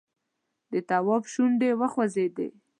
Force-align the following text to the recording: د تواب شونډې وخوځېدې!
د 0.71 0.73
تواب 0.89 1.23
شونډې 1.33 1.71
وخوځېدې! 1.79 2.47